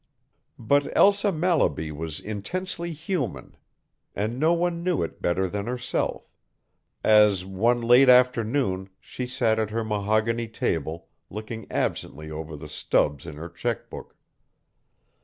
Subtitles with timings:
[0.57, 3.55] But Elsa Mallaby was intensely human,
[4.15, 6.27] and no one knew it better than herself,
[7.03, 13.27] as, one late afternoon, she sat at her mahogany table, looking absently over the stubs
[13.27, 14.15] in her check book.